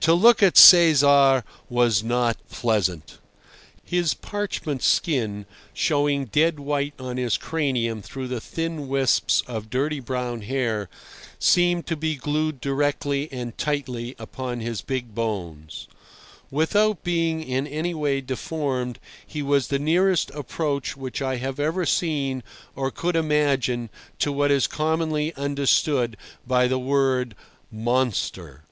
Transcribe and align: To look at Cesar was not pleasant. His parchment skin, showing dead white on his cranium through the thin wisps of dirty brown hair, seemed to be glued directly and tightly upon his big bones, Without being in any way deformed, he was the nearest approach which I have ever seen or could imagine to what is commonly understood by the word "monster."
To 0.00 0.12
look 0.12 0.42
at 0.42 0.56
Cesar 0.56 1.44
was 1.70 2.02
not 2.02 2.36
pleasant. 2.50 3.18
His 3.84 4.12
parchment 4.12 4.82
skin, 4.82 5.46
showing 5.72 6.24
dead 6.24 6.58
white 6.58 6.94
on 6.98 7.16
his 7.16 7.36
cranium 7.38 8.02
through 8.02 8.26
the 8.26 8.40
thin 8.40 8.88
wisps 8.88 9.40
of 9.46 9.70
dirty 9.70 10.00
brown 10.00 10.40
hair, 10.42 10.88
seemed 11.38 11.86
to 11.86 11.96
be 11.96 12.16
glued 12.16 12.60
directly 12.60 13.28
and 13.30 13.56
tightly 13.56 14.16
upon 14.18 14.58
his 14.58 14.80
big 14.80 15.14
bones, 15.14 15.86
Without 16.50 17.04
being 17.04 17.40
in 17.40 17.68
any 17.68 17.94
way 17.94 18.20
deformed, 18.20 18.98
he 19.24 19.42
was 19.42 19.68
the 19.68 19.78
nearest 19.78 20.30
approach 20.32 20.96
which 20.96 21.22
I 21.22 21.36
have 21.36 21.60
ever 21.60 21.86
seen 21.86 22.42
or 22.74 22.90
could 22.90 23.14
imagine 23.14 23.90
to 24.18 24.32
what 24.32 24.50
is 24.50 24.66
commonly 24.66 25.32
understood 25.36 26.16
by 26.44 26.66
the 26.66 26.80
word 26.80 27.36
"monster." 27.70 28.64